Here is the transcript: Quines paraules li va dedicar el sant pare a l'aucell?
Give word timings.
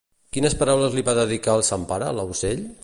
Quines 0.37 0.55
paraules 0.61 0.97
li 0.99 1.03
va 1.11 1.15
dedicar 1.21 1.57
el 1.61 1.65
sant 1.69 1.87
pare 1.93 2.09
a 2.11 2.19
l'aucell? 2.21 2.69